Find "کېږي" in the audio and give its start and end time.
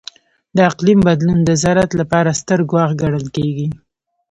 3.35-3.67